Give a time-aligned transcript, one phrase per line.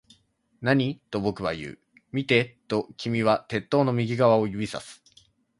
[0.61, 0.99] 何？
[1.11, 1.79] と僕は言う。
[2.11, 5.03] 見て、と君は鉄塔の右側を指差す